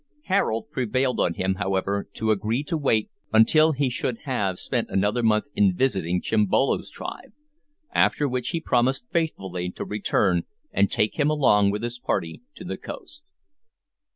Harold 0.23 0.67
prevailed 0.71 1.19
on 1.19 1.35
him, 1.35 1.53
however, 1.61 2.09
to 2.11 2.31
agree 2.31 2.63
to 2.63 2.75
wait 2.75 3.11
until 3.31 3.71
he 3.73 3.87
should 3.87 4.17
have 4.23 4.57
spent 4.57 4.89
another 4.89 5.21
month 5.21 5.45
in 5.53 5.75
visiting 5.75 6.19
Chimbolo's 6.19 6.89
tribe, 6.89 7.33
after 7.93 8.27
which 8.27 8.49
he 8.49 8.59
promised 8.59 9.05
faithfully 9.11 9.69
to 9.69 9.85
return 9.85 10.41
and 10.71 10.89
take 10.89 11.19
him 11.19 11.29
along 11.29 11.69
with 11.69 11.83
his 11.83 11.99
party 11.99 12.41
to 12.55 12.63
the 12.63 12.77
coast. 12.77 13.21